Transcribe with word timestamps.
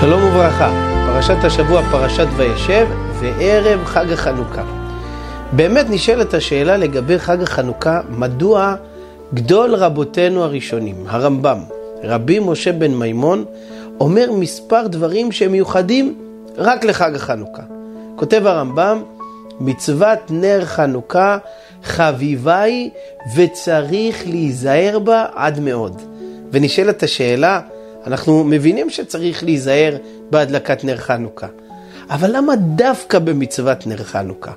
שלום 0.00 0.22
וברכה, 0.24 0.70
פרשת 1.06 1.44
השבוע 1.44 1.82
פרשת 1.90 2.26
וישב 2.36 2.86
וערב 3.20 3.84
חג 3.84 4.12
החנוכה. 4.12 4.62
באמת 5.52 5.86
נשאלת 5.90 6.34
השאלה 6.34 6.76
לגבי 6.76 7.18
חג 7.18 7.42
החנוכה, 7.42 8.00
מדוע 8.08 8.74
גדול 9.34 9.74
רבותינו 9.74 10.44
הראשונים, 10.44 11.04
הרמב"ם, 11.06 11.58
רבי 12.04 12.38
משה 12.38 12.72
בן 12.72 12.94
מימון, 12.94 13.44
אומר 14.00 14.32
מספר 14.32 14.86
דברים 14.86 15.32
שהם 15.32 15.52
מיוחדים 15.52 16.14
רק 16.56 16.84
לחג 16.84 17.14
החנוכה. 17.14 17.62
כותב 18.16 18.46
הרמב"ם, 18.46 19.02
מצוות 19.60 20.18
נר 20.30 20.64
חנוכה 20.64 21.38
חביבה 21.84 22.60
היא 22.60 22.90
וצריך 23.36 24.26
להיזהר 24.26 24.98
בה 24.98 25.26
עד 25.34 25.60
מאוד. 25.60 26.02
ונשאלת 26.52 27.02
השאלה, 27.02 27.60
אנחנו 28.06 28.44
מבינים 28.44 28.90
שצריך 28.90 29.44
להיזהר 29.44 29.96
בהדלקת 30.30 30.84
נר 30.84 30.96
חנוכה, 30.96 31.46
אבל 32.10 32.36
למה 32.36 32.56
דווקא 32.56 33.18
במצוות 33.18 33.86
נר 33.86 33.96
חנוכה? 33.96 34.52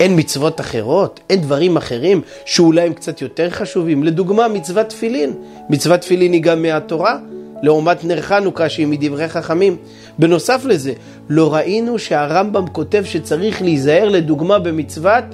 אין 0.00 0.18
מצוות 0.18 0.60
אחרות? 0.60 1.20
אין 1.30 1.40
דברים 1.40 1.76
אחרים 1.76 2.20
שאולי 2.44 2.80
הם 2.80 2.92
קצת 2.92 3.22
יותר 3.22 3.50
חשובים? 3.50 4.04
לדוגמה, 4.04 4.48
מצוות 4.48 4.88
תפילין. 4.88 5.32
מצוות 5.70 6.00
תפילין 6.00 6.32
היא 6.32 6.42
גם 6.42 6.62
מהתורה, 6.62 7.18
לעומת 7.62 8.04
נר 8.04 8.20
חנוכה 8.20 8.68
שהיא 8.68 8.86
מדברי 8.86 9.28
חכמים. 9.28 9.76
בנוסף 10.18 10.64
לזה, 10.64 10.92
לא 11.28 11.54
ראינו 11.54 11.98
שהרמב"ם 11.98 12.66
כותב 12.66 13.04
שצריך 13.04 13.62
להיזהר 13.62 14.08
לדוגמה 14.08 14.58
במצוות 14.58 15.24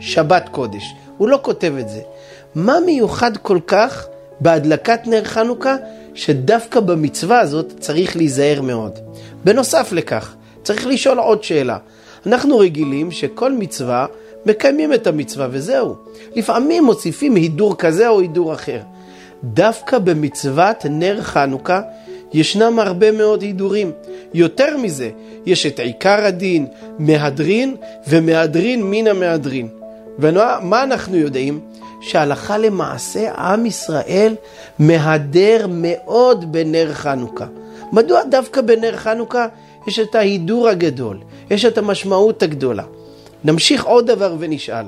שבת 0.00 0.48
קודש. 0.48 0.94
הוא 1.16 1.28
לא 1.28 1.38
כותב 1.42 1.72
את 1.80 1.88
זה. 1.88 2.00
מה 2.54 2.76
מיוחד 2.86 3.36
כל 3.36 3.58
כך 3.66 4.06
בהדלקת 4.40 5.00
נר 5.06 5.24
חנוכה, 5.24 5.76
שדווקא 6.14 6.80
במצווה 6.80 7.40
הזאת 7.40 7.72
צריך 7.78 8.16
להיזהר 8.16 8.62
מאוד. 8.62 8.98
בנוסף 9.44 9.92
לכך, 9.92 10.34
צריך 10.62 10.86
לשאול 10.86 11.18
עוד 11.18 11.44
שאלה. 11.44 11.78
אנחנו 12.26 12.58
רגילים 12.58 13.10
שכל 13.10 13.52
מצווה, 13.52 14.06
מקיימים 14.46 14.94
את 14.94 15.06
המצווה 15.06 15.48
וזהו. 15.50 15.94
לפעמים 16.34 16.84
מוסיפים 16.84 17.34
הידור 17.34 17.76
כזה 17.76 18.08
או 18.08 18.20
הידור 18.20 18.54
אחר. 18.54 18.80
דווקא 19.44 19.98
במצוות 19.98 20.86
נר 20.90 21.20
חנוכה 21.20 21.80
ישנם 22.32 22.78
הרבה 22.78 23.12
מאוד 23.12 23.42
הידורים. 23.42 23.92
יותר 24.34 24.76
מזה, 24.76 25.10
יש 25.46 25.66
את 25.66 25.80
עיקר 25.80 26.24
הדין, 26.24 26.66
מהדרין 26.98 27.76
ומהדרין 28.08 28.82
מן 28.82 29.06
המהדרין. 29.06 29.68
ומה 30.18 30.82
אנחנו 30.82 31.16
יודעים? 31.16 31.60
שהלכה 32.00 32.58
למעשה 32.58 33.32
עם 33.32 33.66
ישראל 33.66 34.34
מהדר 34.78 35.66
מאוד 35.68 36.52
בנר 36.52 36.90
חנוכה. 36.92 37.46
מדוע 37.92 38.24
דווקא 38.24 38.60
בנר 38.60 38.96
חנוכה 38.96 39.46
יש 39.86 39.98
את 39.98 40.14
ההידור 40.14 40.68
הגדול, 40.68 41.18
יש 41.50 41.64
את 41.64 41.78
המשמעות 41.78 42.42
הגדולה? 42.42 42.84
נמשיך 43.44 43.84
עוד 43.84 44.06
דבר 44.06 44.34
ונשאל. 44.38 44.84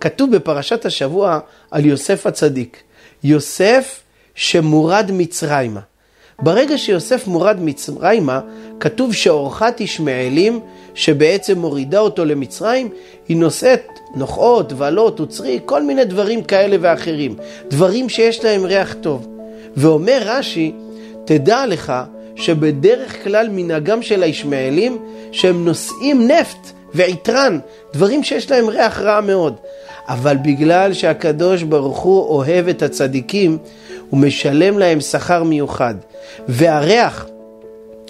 כתוב 0.00 0.36
בפרשת 0.36 0.84
השבוע 0.84 1.38
על 1.70 1.86
יוסף 1.86 2.26
הצדיק. 2.26 2.82
יוסף 3.24 4.00
שמורד 4.34 5.10
מצרימה. 5.12 5.80
ברגע 6.42 6.78
שיוסף 6.78 7.26
מורד 7.26 7.56
מצרימה, 7.60 8.40
כתוב 8.80 9.14
שאורחת 9.14 9.80
ישמעאלים, 9.80 10.60
שבעצם 10.94 11.58
מורידה 11.58 11.98
אותו 11.98 12.24
למצרים, 12.24 12.88
היא 13.28 13.36
נושאת 13.36 13.86
נוחות, 14.14 14.72
ועלות, 14.76 15.20
וצרי, 15.20 15.58
כל 15.64 15.82
מיני 15.82 16.04
דברים 16.04 16.42
כאלה 16.42 16.76
ואחרים. 16.80 17.34
דברים 17.68 18.08
שיש 18.08 18.44
להם 18.44 18.64
ריח 18.64 18.94
טוב. 19.00 19.26
ואומר 19.76 20.18
רש"י, 20.24 20.72
תדע 21.24 21.66
לך 21.66 21.92
שבדרך 22.36 23.24
כלל 23.24 23.48
מנהגם 23.52 24.02
של 24.02 24.22
הישמעאלים, 24.22 24.98
שהם 25.32 25.64
נושאים 25.64 26.28
נפט 26.28 26.72
ועיטרן, 26.94 27.58
דברים 27.92 28.24
שיש 28.24 28.50
להם 28.50 28.68
ריח 28.68 29.00
רע 29.00 29.20
מאוד. 29.20 29.54
אבל 30.08 30.36
בגלל 30.36 30.92
שהקדוש 30.92 31.62
ברוך 31.62 31.98
הוא 31.98 32.22
אוהב 32.22 32.68
את 32.68 32.82
הצדיקים, 32.82 33.58
הוא 34.10 34.20
משלם 34.20 34.78
להם 34.78 35.00
שכר 35.00 35.42
מיוחד. 35.42 35.94
והריח 36.48 37.26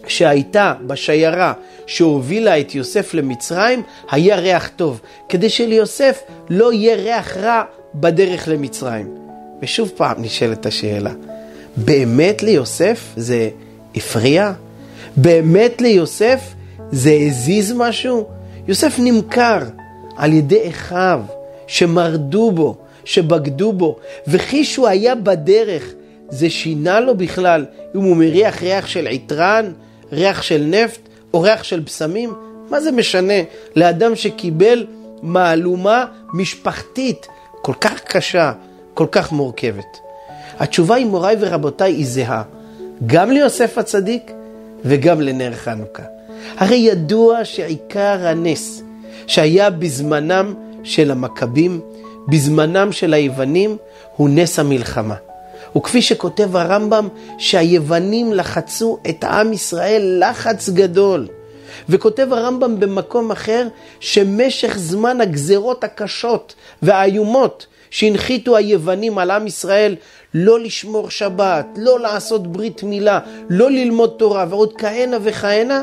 שהייתה 0.06 0.75
בשיירה 0.86 1.53
שהובילה 1.86 2.60
את 2.60 2.75
יוסף 2.75 3.14
למצרים, 3.14 3.82
היה 4.10 4.36
ריח 4.36 4.70
טוב, 4.76 5.00
כדי 5.28 5.48
שליוסף 5.48 6.22
לא 6.50 6.72
יהיה 6.72 6.97
ריח 6.97 7.36
רע 7.36 7.62
בדרך 7.94 8.48
למצרים. 8.48 9.14
ושוב 9.62 9.91
פעם 9.97 10.22
נשאלת 10.22 10.66
השאלה, 10.66 11.12
באמת 11.76 12.42
ליוסף 12.42 13.12
זה 13.16 13.50
הפריע? 13.97 14.53
באמת 15.16 15.80
ליוסף 15.80 16.41
זה 16.92 17.12
הזיז 17.26 17.72
משהו? 17.76 18.26
יוסף 18.69 18.94
נמכר 18.98 19.59
על 20.16 20.32
ידי 20.32 20.69
אחיו 20.69 21.20
שמרדו 21.66 22.50
בו, 22.50 22.76
שבגדו 23.09 23.73
בו, 23.73 23.97
וכי 24.27 24.65
שהוא 24.65 24.89
היה 24.89 25.15
בדרך, 25.15 25.93
זה 26.29 26.51
שינה 26.51 27.01
לו 27.01 27.17
בכלל 27.17 27.65
אם 27.95 28.01
הוא 28.01 28.17
מריח 28.17 28.63
ריח 28.63 28.87
של 28.87 29.07
עטרן, 29.07 29.73
ריח 30.13 30.43
של 30.43 30.65
נפט 30.67 31.01
או 31.35 31.41
ריח 31.41 31.63
של 31.63 31.81
בשמים? 31.81 32.33
מה 32.71 32.81
זה 32.81 32.93
משנה 32.93 33.35
לאדם 33.77 34.17
שקיבל 34.17 34.87
מהלומה 35.23 36.05
משפחתית 36.35 37.27
כל 37.63 37.73
כך 37.81 38.01
קשה, 38.01 38.53
כל 38.95 39.07
כך 39.11 39.33
מורכבת? 39.33 39.97
התשובה 40.59 40.95
היא, 40.95 41.07
מוריי 41.07 41.37
ורבותיי, 41.41 41.93
היא 41.93 42.07
זהה, 42.07 42.43
גם 43.07 43.31
ליוסף 43.31 43.79
הצדיק 43.79 44.33
וגם 44.85 45.21
לנר 45.21 45.55
חנוכה. 45.55 46.03
הרי 46.57 46.77
ידוע 46.77 47.45
שעיקר 47.45 48.27
הנס 48.27 48.83
שהיה 49.27 49.71
בזמנם 49.71 50.55
של 50.83 51.11
המכבים, 51.11 51.81
בזמנם 52.28 52.93
של 52.93 53.15
היוונים, 53.15 53.77
הוא 54.16 54.28
נס 54.28 54.59
המלחמה. 54.59 55.15
וכפי 55.77 56.03
שכותב 56.03 56.56
הרמב"ם, 56.56 57.09
שהיוונים 57.39 58.33
לחצו 58.33 58.99
את 59.09 59.25
עם 59.25 59.53
ישראל 59.53 60.22
לחץ 60.25 60.69
גדול. 60.69 61.28
וכותב 61.89 62.33
הרמב"ם 62.33 62.81
במקום 62.81 63.31
אחר, 63.31 63.69
שמשך 64.00 64.78
זמן 64.78 65.21
הגזרות 65.21 65.84
הקשות 65.84 66.55
והאיומות 66.83 67.66
שהנחיתו 67.91 68.56
היוונים 68.56 69.19
על 69.19 69.31
עם 69.31 69.47
ישראל 69.47 69.97
לא 70.34 70.60
לשמור 70.60 71.10
שבת, 71.10 71.66
לא 71.77 72.00
לעשות 72.00 72.53
ברית 72.53 72.83
מילה, 72.83 73.21
לא 73.49 73.71
ללמוד 73.71 74.15
תורה 74.19 74.47
ועוד 74.49 74.72
כהנה 74.78 75.16
וכהנה, 75.22 75.83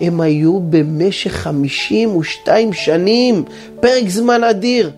הם 0.00 0.20
היו 0.20 0.60
במשך 0.60 1.32
52 1.32 2.72
שנים, 2.72 3.44
פרק 3.80 4.08
זמן 4.08 4.44
אדיר. 4.44 4.90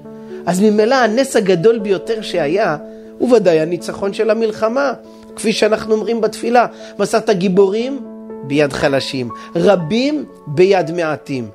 אז 0.47 0.60
ממילא 0.60 0.94
הנס 0.94 1.36
הגדול 1.36 1.78
ביותר 1.78 2.22
שהיה, 2.22 2.76
הוא 3.19 3.36
ודאי 3.36 3.60
הניצחון 3.60 4.12
של 4.12 4.30
המלחמה, 4.30 4.92
כפי 5.36 5.53
שאנחנו 5.53 5.94
אומרים 5.94 6.20
בתפילה, 6.20 6.66
מסרת 6.98 7.30
גיבורים 7.30 8.00
ביד 8.44 8.72
חלשים, 8.72 9.28
רבים 9.56 10.25
ביד 10.47 10.91
מעטים. 10.91 11.48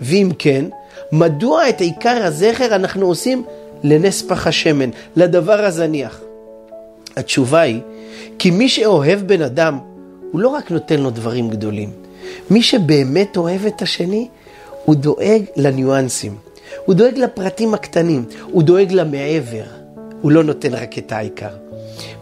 ואם 0.00 0.30
כן, 0.38 0.64
מדוע 1.12 1.68
את 1.68 1.80
עיקר 1.80 2.24
הזכר 2.24 2.74
אנחנו 2.74 3.06
עושים 3.06 3.44
לנס 3.82 4.22
פח 4.22 4.46
השמן, 4.46 4.90
לדבר 5.16 5.64
הזניח? 5.64 6.20
התשובה 7.16 7.60
היא, 7.60 7.80
כי 8.38 8.50
מי 8.50 8.68
שאוהב 8.68 9.20
בן 9.20 9.42
אדם, 9.42 9.78
הוא 10.32 10.40
לא 10.40 10.48
רק 10.48 10.70
נותן 10.70 11.00
לו 11.00 11.10
דברים 11.10 11.50
גדולים. 11.50 11.90
מי 12.50 12.62
שבאמת 12.62 13.36
אוהב 13.36 13.66
את 13.66 13.82
השני, 13.82 14.28
הוא 14.84 14.94
דואג 14.94 15.42
לניואנסים. 15.56 16.36
הוא 16.84 16.94
דואג 16.94 17.18
לפרטים 17.18 17.74
הקטנים, 17.74 18.24
הוא 18.44 18.62
דואג 18.62 18.92
למעבר. 18.92 19.64
הוא 20.20 20.32
לא 20.32 20.44
נותן 20.44 20.74
רק 20.74 20.98
את 20.98 21.12
העיקר. 21.12 21.48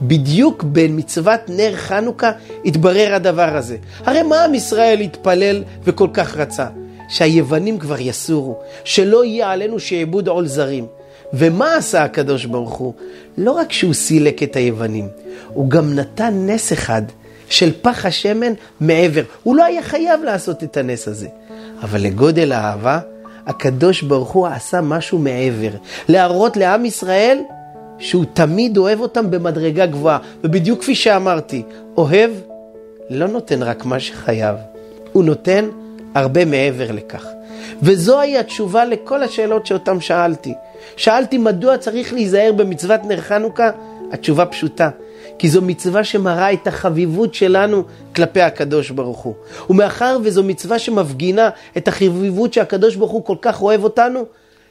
בדיוק 0.02 0.64
במצוות 0.72 1.40
נר 1.48 1.76
חנוכה 1.76 2.32
התברר 2.64 3.14
הדבר 3.14 3.56
הזה. 3.56 3.76
הרי 4.04 4.22
מה 4.22 4.44
עם 4.44 4.54
ישראל 4.54 5.00
התפלל 5.00 5.64
וכל 5.84 6.08
כך 6.14 6.36
רצה? 6.36 6.66
שהיוונים 7.08 7.78
כבר 7.78 8.00
יסורו, 8.00 8.58
שלא 8.84 9.24
יהיה 9.24 9.50
עלינו 9.50 9.80
שעבוד 9.80 10.28
עול 10.28 10.46
זרים. 10.46 10.86
ומה 11.32 11.76
עשה 11.76 12.04
הקדוש 12.04 12.44
ברוך 12.44 12.74
הוא? 12.74 12.94
לא 13.38 13.50
רק 13.52 13.72
שהוא 13.72 13.94
סילק 13.94 14.42
את 14.42 14.56
היוונים, 14.56 15.08
הוא 15.48 15.70
גם 15.70 15.94
נתן 15.94 16.34
נס 16.46 16.72
אחד 16.72 17.02
של 17.48 17.72
פח 17.82 18.06
השמן 18.06 18.52
מעבר. 18.80 19.22
הוא 19.42 19.56
לא 19.56 19.64
היה 19.64 19.82
חייב 19.82 20.22
לעשות 20.22 20.64
את 20.64 20.76
הנס 20.76 21.08
הזה. 21.08 21.28
אבל 21.82 22.00
לגודל 22.00 22.52
האהבה, 22.52 23.00
הקדוש 23.46 24.02
ברוך 24.02 24.30
הוא 24.30 24.46
עשה 24.46 24.80
משהו 24.80 25.18
מעבר. 25.18 25.70
להראות 26.08 26.56
לעם 26.56 26.84
ישראל 26.84 27.38
שהוא 27.98 28.24
תמיד 28.32 28.76
אוהב 28.76 29.00
אותם 29.00 29.30
במדרגה 29.30 29.86
גבוהה. 29.86 30.18
ובדיוק 30.44 30.80
כפי 30.80 30.94
שאמרתי, 30.94 31.62
אוהב 31.96 32.30
לא 33.10 33.28
נותן 33.28 33.62
רק 33.62 33.84
מה 33.84 34.00
שחייב, 34.00 34.56
הוא 35.12 35.24
נותן 35.24 35.68
הרבה 36.14 36.44
מעבר 36.44 36.92
לכך. 36.92 37.26
וזוהי 37.82 38.38
התשובה 38.38 38.84
לכל 38.84 39.22
השאלות 39.22 39.66
שאותן 39.66 40.00
שאלתי. 40.00 40.54
שאלתי 40.96 41.38
מדוע 41.38 41.78
צריך 41.78 42.12
להיזהר 42.12 42.52
במצוות 42.56 43.00
נר 43.04 43.20
חנוכה? 43.20 43.70
התשובה 44.12 44.46
פשוטה. 44.46 44.90
כי 45.38 45.48
זו 45.48 45.62
מצווה 45.62 46.04
שמראה 46.04 46.52
את 46.52 46.66
החביבות 46.66 47.34
שלנו 47.34 47.82
כלפי 48.16 48.40
הקדוש 48.40 48.90
ברוך 48.90 49.18
הוא. 49.18 49.34
ומאחר 49.70 50.18
וזו 50.24 50.42
מצווה 50.42 50.78
שמפגינה 50.78 51.50
את 51.76 51.88
החביבות 51.88 52.52
שהקדוש 52.52 52.96
ברוך 52.96 53.10
הוא 53.10 53.24
כל 53.24 53.36
כך 53.42 53.62
אוהב 53.62 53.84
אותנו, 53.84 54.24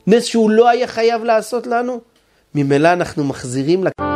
נס 0.07 0.25
שהוא 0.25 0.49
לא 0.49 0.69
היה 0.69 0.87
חייב 0.87 1.23
לעשות 1.23 1.67
לנו, 1.67 1.99
ממילא 2.55 2.93
אנחנו 2.93 3.23
מחזירים 3.23 3.83
ל... 3.83 4.10